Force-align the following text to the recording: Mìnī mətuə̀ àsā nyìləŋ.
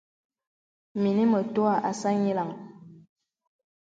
Mìnī 1.01 1.23
mətuə̀ 1.31 1.73
àsā 1.89 2.09
nyìləŋ. 2.21 2.49